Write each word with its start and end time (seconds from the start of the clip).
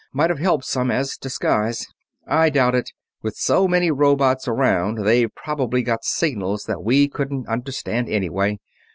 "Might 0.11 0.31
have 0.31 0.39
helped 0.39 0.65
some 0.65 0.89
as 0.89 1.15
disguise." 1.15 1.85
"I 2.27 2.49
doubt 2.49 2.73
it 2.73 2.91
with 3.21 3.35
so 3.35 3.67
many 3.67 3.91
robots 3.91 4.47
around, 4.47 5.05
they've 5.05 5.29
probably 5.35 5.83
got 5.83 6.03
signals 6.05 6.63
that 6.63 6.81
we 6.81 7.07
couldn't 7.07 7.47
understand 7.47 8.09
anyway. 8.09 8.57